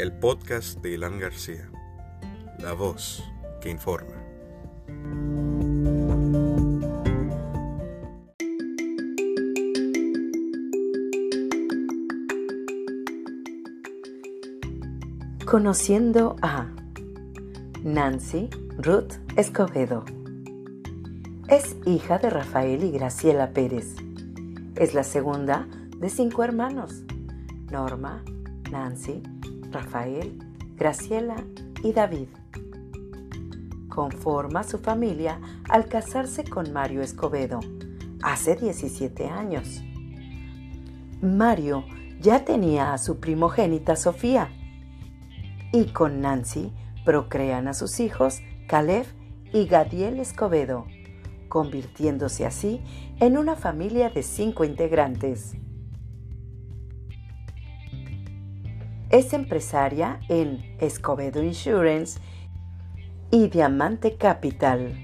el 0.00 0.12
podcast 0.12 0.80
de 0.80 0.92
Ilan 0.92 1.18
García, 1.18 1.68
la 2.58 2.72
voz 2.72 3.22
que 3.60 3.68
informa. 3.68 4.14
Conociendo 15.44 16.36
a 16.40 16.66
Nancy 17.82 18.48
Ruth 18.78 19.12
Escobedo. 19.36 20.06
Es 21.48 21.76
hija 21.84 22.16
de 22.16 22.30
Rafael 22.30 22.84
y 22.84 22.92
Graciela 22.92 23.50
Pérez. 23.50 23.96
Es 24.76 24.94
la 24.94 25.04
segunda 25.04 25.68
de 25.98 26.08
cinco 26.08 26.42
hermanos, 26.42 27.02
Norma, 27.70 28.24
Nancy, 28.70 29.22
Rafael, 29.70 30.38
Graciela 30.76 31.36
y 31.82 31.92
David. 31.92 32.28
Conforma 33.88 34.62
su 34.62 34.78
familia 34.78 35.40
al 35.68 35.86
casarse 35.88 36.44
con 36.44 36.72
Mario 36.72 37.02
Escobedo 37.02 37.60
hace 38.22 38.56
17 38.56 39.28
años. 39.28 39.82
Mario 41.20 41.84
ya 42.20 42.44
tenía 42.44 42.92
a 42.92 42.98
su 42.98 43.20
primogénita 43.20 43.96
Sofía 43.96 44.50
y 45.72 45.86
con 45.86 46.20
Nancy 46.20 46.72
procrean 47.04 47.68
a 47.68 47.74
sus 47.74 48.00
hijos 48.00 48.40
Caleb 48.66 49.06
y 49.52 49.66
Gadiel 49.66 50.20
Escobedo 50.20 50.86
convirtiéndose 51.50 52.46
así 52.46 52.80
en 53.18 53.36
una 53.36 53.56
familia 53.56 54.08
de 54.08 54.22
cinco 54.22 54.64
integrantes. 54.64 55.56
Es 59.10 59.32
empresaria 59.32 60.20
en 60.28 60.76
Escobedo 60.78 61.42
Insurance 61.42 62.20
y 63.32 63.48
Diamante 63.48 64.16
Capital. 64.16 64.94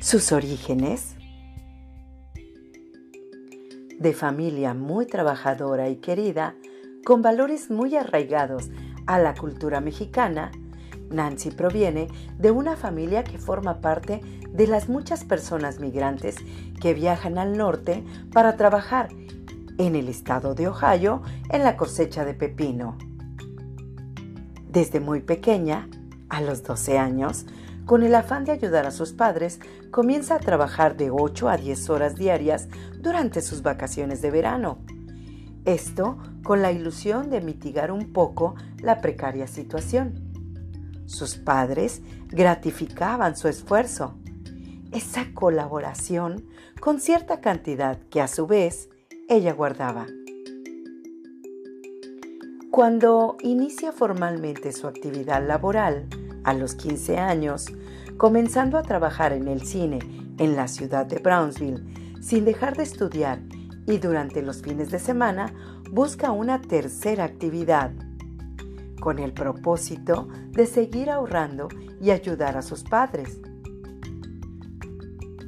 Sus 0.00 0.32
orígenes 0.32 1.14
de 3.98 4.14
familia 4.14 4.72
muy 4.72 5.04
trabajadora 5.04 5.90
y 5.90 5.96
querida, 5.96 6.54
con 7.04 7.20
valores 7.20 7.70
muy 7.70 7.94
arraigados 7.94 8.70
a 9.06 9.18
la 9.18 9.34
cultura 9.34 9.82
mexicana, 9.82 10.52
Nancy 11.10 11.50
proviene 11.50 12.08
de 12.38 12.50
una 12.50 12.76
familia 12.76 13.24
que 13.24 13.36
forma 13.36 13.82
parte 13.82 14.22
de 14.48 14.66
las 14.66 14.88
muchas 14.88 15.24
personas 15.24 15.80
migrantes 15.80 16.36
que 16.80 16.94
viajan 16.94 17.36
al 17.36 17.58
norte 17.58 18.02
para 18.32 18.56
trabajar 18.56 19.10
en 19.78 19.96
el 19.96 20.08
estado 20.08 20.54
de 20.54 20.68
Ohio 20.68 21.22
en 21.50 21.64
la 21.64 21.76
cosecha 21.76 22.24
de 22.24 22.34
pepino. 22.34 22.96
Desde 24.68 25.00
muy 25.00 25.20
pequeña, 25.20 25.88
a 26.28 26.40
los 26.40 26.62
12 26.62 26.98
años, 26.98 27.46
con 27.84 28.02
el 28.02 28.14
afán 28.14 28.44
de 28.44 28.52
ayudar 28.52 28.86
a 28.86 28.90
sus 28.90 29.12
padres, 29.12 29.60
comienza 29.90 30.36
a 30.36 30.40
trabajar 30.40 30.96
de 30.96 31.10
8 31.10 31.48
a 31.48 31.56
10 31.56 31.90
horas 31.90 32.14
diarias 32.14 32.68
durante 33.00 33.42
sus 33.42 33.62
vacaciones 33.62 34.22
de 34.22 34.30
verano. 34.30 34.78
Esto 35.64 36.18
con 36.42 36.62
la 36.62 36.72
ilusión 36.72 37.30
de 37.30 37.40
mitigar 37.40 37.90
un 37.90 38.12
poco 38.12 38.54
la 38.78 39.00
precaria 39.00 39.46
situación. 39.46 40.32
Sus 41.06 41.36
padres 41.36 42.02
gratificaban 42.28 43.36
su 43.36 43.48
esfuerzo, 43.48 44.14
esa 44.92 45.32
colaboración 45.34 46.46
con 46.80 47.00
cierta 47.00 47.40
cantidad 47.40 47.98
que 48.10 48.20
a 48.20 48.28
su 48.28 48.46
vez 48.46 48.88
ella 49.28 49.52
guardaba. 49.52 50.06
Cuando 52.70 53.36
inicia 53.42 53.92
formalmente 53.92 54.72
su 54.72 54.86
actividad 54.86 55.46
laboral, 55.46 56.06
a 56.44 56.54
los 56.54 56.74
15 56.74 57.18
años, 57.18 57.66
comenzando 58.16 58.78
a 58.78 58.82
trabajar 58.82 59.32
en 59.32 59.48
el 59.48 59.62
cine 59.62 59.98
en 60.38 60.56
la 60.56 60.68
ciudad 60.68 61.06
de 61.06 61.18
Brownsville, 61.18 61.84
sin 62.20 62.44
dejar 62.44 62.76
de 62.76 62.84
estudiar 62.84 63.40
y 63.86 63.98
durante 63.98 64.42
los 64.42 64.62
fines 64.62 64.90
de 64.90 64.98
semana 64.98 65.52
busca 65.90 66.32
una 66.32 66.60
tercera 66.60 67.24
actividad 67.24 67.92
con 69.00 69.18
el 69.18 69.32
propósito 69.32 70.28
de 70.50 70.66
seguir 70.66 71.10
ahorrando 71.10 71.68
y 72.00 72.10
ayudar 72.10 72.56
a 72.56 72.62
sus 72.62 72.84
padres. 72.84 73.40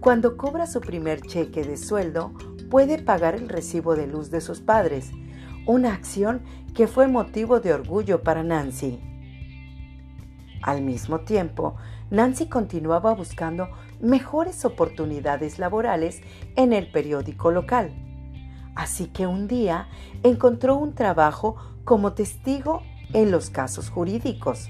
Cuando 0.00 0.36
cobra 0.36 0.66
su 0.66 0.80
primer 0.80 1.20
cheque 1.22 1.64
de 1.64 1.76
sueldo, 1.76 2.32
puede 2.68 2.98
pagar 2.98 3.34
el 3.34 3.48
recibo 3.48 3.96
de 3.96 4.06
luz 4.06 4.30
de 4.30 4.40
sus 4.40 4.60
padres, 4.60 5.10
una 5.66 5.92
acción 5.92 6.42
que 6.74 6.86
fue 6.86 7.08
motivo 7.08 7.60
de 7.60 7.72
orgullo 7.72 8.22
para 8.22 8.42
Nancy. 8.42 9.00
Al 10.62 10.82
mismo 10.82 11.20
tiempo, 11.20 11.76
Nancy 12.10 12.48
continuaba 12.48 13.14
buscando 13.14 13.68
mejores 14.00 14.64
oportunidades 14.64 15.58
laborales 15.58 16.20
en 16.56 16.72
el 16.72 16.90
periódico 16.90 17.50
local. 17.50 17.92
Así 18.74 19.06
que 19.06 19.26
un 19.26 19.48
día 19.48 19.88
encontró 20.22 20.76
un 20.76 20.94
trabajo 20.94 21.56
como 21.84 22.12
testigo 22.12 22.82
en 23.12 23.30
los 23.30 23.50
casos 23.50 23.90
jurídicos, 23.90 24.68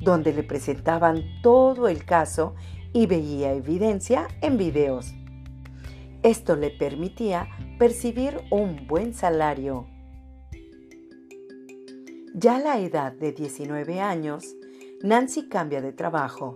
donde 0.00 0.32
le 0.32 0.42
presentaban 0.42 1.22
todo 1.42 1.88
el 1.88 2.04
caso 2.04 2.54
y 2.92 3.06
veía 3.06 3.52
evidencia 3.52 4.28
en 4.40 4.58
videos. 4.58 5.14
Esto 6.22 6.54
le 6.54 6.70
permitía 6.70 7.48
percibir 7.78 8.42
un 8.50 8.86
buen 8.86 9.14
salario. 9.14 9.86
Ya 12.34 12.56
a 12.56 12.60
la 12.60 12.78
edad 12.78 13.12
de 13.12 13.32
19 13.32 14.02
años, 14.02 14.54
Nancy 15.02 15.48
cambia 15.48 15.80
de 15.80 15.94
trabajo. 15.94 16.52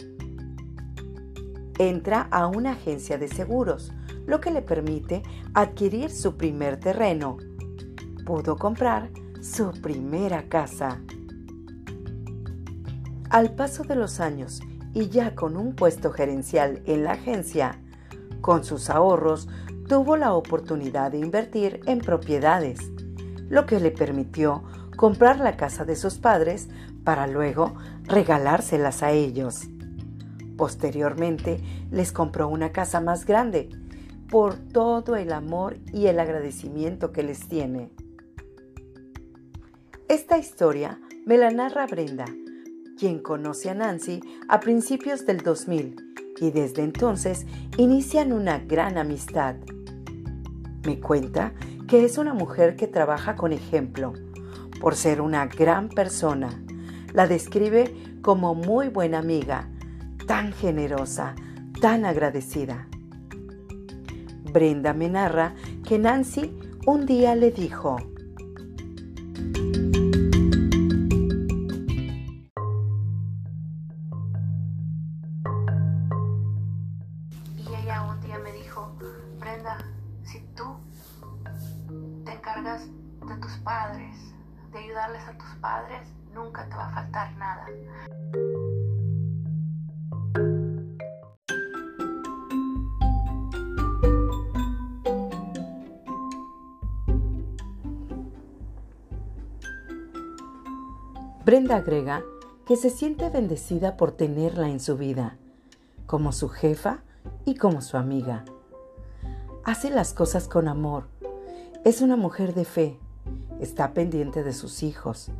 Entra 1.78 2.28
a 2.30 2.46
una 2.46 2.72
agencia 2.72 3.16
de 3.16 3.28
seguros, 3.28 3.90
lo 4.26 4.38
que 4.38 4.50
le 4.50 4.60
permite 4.60 5.22
adquirir 5.54 6.10
su 6.10 6.36
primer 6.36 6.78
terreno. 6.78 7.38
Pudo 8.26 8.56
comprar 8.56 9.10
su 9.40 9.72
primera 9.72 10.46
casa. 10.50 11.00
Al 13.30 13.54
paso 13.54 13.82
de 13.82 13.96
los 13.96 14.20
años 14.20 14.60
y 14.92 15.08
ya 15.08 15.34
con 15.34 15.56
un 15.56 15.74
puesto 15.74 16.12
gerencial 16.12 16.82
en 16.84 17.04
la 17.04 17.12
agencia, 17.12 17.80
con 18.44 18.62
sus 18.62 18.90
ahorros 18.90 19.48
tuvo 19.88 20.18
la 20.18 20.34
oportunidad 20.34 21.12
de 21.12 21.18
invertir 21.18 21.80
en 21.86 21.98
propiedades, 21.98 22.78
lo 23.48 23.64
que 23.64 23.80
le 23.80 23.90
permitió 23.90 24.62
comprar 24.98 25.38
la 25.38 25.56
casa 25.56 25.86
de 25.86 25.96
sus 25.96 26.18
padres 26.18 26.68
para 27.04 27.26
luego 27.26 27.74
regalárselas 28.02 29.02
a 29.02 29.12
ellos. 29.12 29.62
Posteriormente 30.58 31.58
les 31.90 32.12
compró 32.12 32.48
una 32.48 32.70
casa 32.70 33.00
más 33.00 33.24
grande 33.24 33.70
por 34.28 34.56
todo 34.56 35.16
el 35.16 35.32
amor 35.32 35.78
y 35.90 36.08
el 36.08 36.20
agradecimiento 36.20 37.12
que 37.12 37.22
les 37.22 37.48
tiene. 37.48 37.88
Esta 40.06 40.36
historia 40.36 41.00
me 41.24 41.38
la 41.38 41.50
narra 41.50 41.86
Brenda, 41.86 42.26
quien 42.98 43.20
conoce 43.20 43.70
a 43.70 43.74
Nancy 43.74 44.20
a 44.48 44.60
principios 44.60 45.24
del 45.24 45.38
2000 45.38 46.04
y 46.40 46.50
desde 46.50 46.82
entonces 46.82 47.46
inician 47.76 48.32
una 48.32 48.58
gran 48.58 48.98
amistad. 48.98 49.56
Me 50.84 51.00
cuenta 51.00 51.52
que 51.86 52.04
es 52.04 52.18
una 52.18 52.34
mujer 52.34 52.76
que 52.76 52.86
trabaja 52.86 53.36
con 53.36 53.52
ejemplo, 53.52 54.12
por 54.80 54.96
ser 54.96 55.20
una 55.20 55.46
gran 55.46 55.88
persona. 55.88 56.62
La 57.12 57.26
describe 57.26 57.94
como 58.22 58.54
muy 58.54 58.88
buena 58.88 59.18
amiga, 59.18 59.68
tan 60.26 60.52
generosa, 60.52 61.34
tan 61.80 62.04
agradecida. 62.04 62.88
Brenda 64.52 64.94
me 64.94 65.08
narra 65.08 65.54
que 65.86 65.98
Nancy 65.98 66.56
un 66.86 67.06
día 67.06 67.34
le 67.34 67.50
dijo, 67.50 67.96
de 82.62 83.36
tus 83.40 83.52
padres, 83.64 84.16
de 84.72 84.78
ayudarles 84.78 85.26
a 85.26 85.36
tus 85.36 85.48
padres, 85.60 86.08
nunca 86.32 86.68
te 86.68 86.76
va 86.76 86.86
a 86.86 86.90
faltar 86.90 87.32
nada. 87.36 87.66
Brenda 101.44 101.76
agrega 101.76 102.22
que 102.66 102.76
se 102.76 102.88
siente 102.88 103.30
bendecida 103.30 103.96
por 103.96 104.12
tenerla 104.12 104.68
en 104.68 104.78
su 104.78 104.96
vida, 104.96 105.38
como 106.06 106.30
su 106.30 106.48
jefa 106.48 107.00
y 107.44 107.56
como 107.56 107.80
su 107.80 107.96
amiga. 107.96 108.44
Hace 109.64 109.90
las 109.90 110.14
cosas 110.14 110.46
con 110.46 110.68
amor 110.68 111.08
es 111.84 112.00
una 112.00 112.16
mujer 112.16 112.54
de 112.54 112.64
fe 112.64 112.98
está 113.60 113.92
pendiente 113.94 114.42
de 114.42 114.52
sus 114.52 114.82
hijos, 114.82 115.30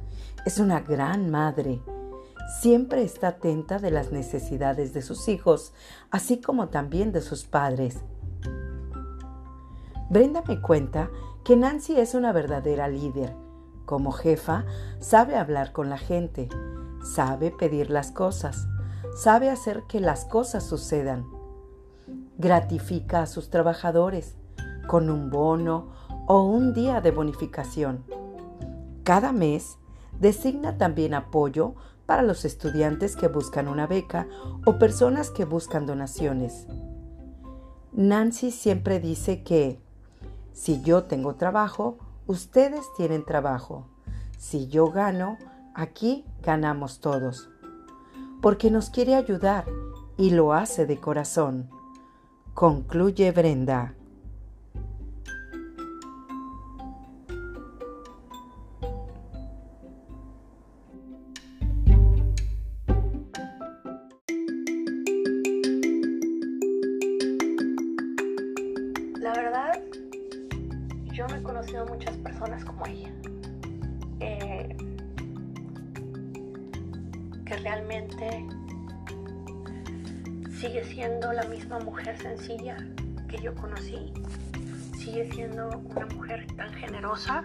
es 0.46 0.58
una 0.58 0.80
gran 0.80 1.30
madre, 1.30 1.80
siempre 2.60 3.02
está 3.02 3.28
atenta 3.28 3.78
de 3.78 3.90
las 3.90 4.12
necesidades 4.12 4.92
de 4.92 5.02
sus 5.02 5.28
hijos, 5.28 5.72
así 6.10 6.40
como 6.40 6.68
también 6.68 7.12
de 7.12 7.20
sus 7.20 7.44
padres. 7.44 7.98
Brenda 10.10 10.42
me 10.46 10.60
cuenta 10.60 11.10
que 11.44 11.56
Nancy 11.56 11.98
es 11.98 12.14
una 12.14 12.32
verdadera 12.32 12.88
líder. 12.88 13.34
Como 13.84 14.12
jefa, 14.12 14.64
sabe 14.98 15.36
hablar 15.36 15.72
con 15.72 15.90
la 15.90 15.98
gente, 15.98 16.48
sabe 17.02 17.50
pedir 17.50 17.90
las 17.90 18.12
cosas, 18.12 18.66
sabe 19.14 19.50
hacer 19.50 19.82
que 19.88 20.00
las 20.00 20.24
cosas 20.24 20.64
sucedan. 20.64 21.26
Gratifica 22.38 23.22
a 23.22 23.26
sus 23.26 23.50
trabajadores 23.50 24.36
con 24.86 25.10
un 25.10 25.30
bono 25.30 25.92
o 26.26 26.42
un 26.42 26.72
día 26.72 27.00
de 27.00 27.10
bonificación. 27.10 28.04
Cada 29.02 29.32
mes 29.32 29.78
designa 30.20 30.78
también 30.78 31.14
apoyo 31.14 31.74
para 32.06 32.22
los 32.22 32.44
estudiantes 32.44 33.16
que 33.16 33.28
buscan 33.28 33.68
una 33.68 33.86
beca 33.86 34.26
o 34.64 34.78
personas 34.78 35.30
que 35.30 35.44
buscan 35.44 35.86
donaciones. 35.86 36.66
Nancy 37.92 38.50
siempre 38.50 39.00
dice 39.00 39.42
que 39.42 39.80
si 40.52 40.82
yo 40.82 41.04
tengo 41.04 41.34
trabajo, 41.34 41.98
ustedes 42.26 42.84
tienen 42.96 43.24
trabajo. 43.24 43.88
Si 44.38 44.68
yo 44.68 44.90
gano, 44.90 45.38
aquí 45.74 46.24
ganamos 46.42 47.00
todos. 47.00 47.50
Porque 48.40 48.70
nos 48.70 48.90
quiere 48.90 49.14
ayudar 49.14 49.64
y 50.16 50.30
lo 50.30 50.52
hace 50.52 50.86
de 50.86 50.98
corazón. 50.98 51.70
Concluye 52.52 53.32
Brenda. 53.32 53.94
Muchas 71.82 72.16
personas 72.18 72.64
como 72.64 72.86
ella. 72.86 73.10
eh, 74.20 74.76
que 77.44 77.56
realmente 77.56 78.46
sigue 80.58 80.84
siendo 80.84 81.32
la 81.32 81.42
misma 81.44 81.78
mujer 81.80 82.16
sencilla 82.16 82.76
que 83.28 83.38
yo 83.42 83.54
conocí. 83.54 84.12
Sigue 84.96 85.30
siendo 85.32 85.68
una 85.68 86.06
mujer 86.06 86.46
tan 86.56 86.72
generosa. 86.74 87.42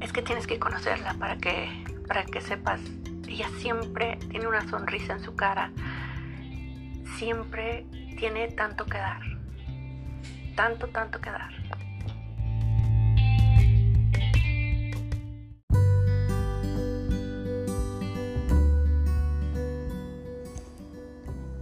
Es 0.00 0.12
que 0.12 0.22
tienes 0.22 0.46
que 0.46 0.58
conocerla 0.58 1.14
para 1.14 1.36
que, 1.36 1.68
para 2.06 2.24
que 2.24 2.40
sepas. 2.40 2.80
Ella 3.28 3.48
siempre 3.58 4.16
tiene 4.30 4.46
una 4.46 4.66
sonrisa 4.70 5.14
en 5.14 5.20
su 5.20 5.34
cara. 5.34 5.72
Siempre 7.18 7.86
tiene 8.16 8.48
tanto 8.48 8.86
que 8.86 8.96
dar 8.96 9.36
tanto, 10.56 10.88
tanto 10.88 11.20
que 11.20 11.30
dar. 11.30 11.52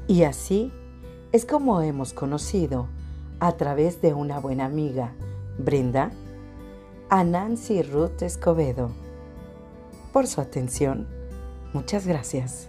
Y 0.06 0.24
así 0.24 0.72
es 1.32 1.46
como 1.46 1.80
hemos 1.80 2.12
conocido, 2.12 2.88
a 3.40 3.52
través 3.52 4.00
de 4.00 4.14
una 4.14 4.38
buena 4.38 4.66
amiga, 4.66 5.12
Brenda, 5.58 6.12
a 7.10 7.24
Nancy 7.24 7.82
Ruth 7.82 8.22
Escobedo. 8.22 8.90
Por 10.12 10.26
su 10.26 10.40
atención, 10.40 11.08
muchas 11.72 12.06
gracias. 12.06 12.68